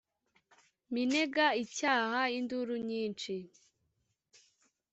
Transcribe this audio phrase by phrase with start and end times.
[0.93, 3.35] Minega icyaha induru nyinshi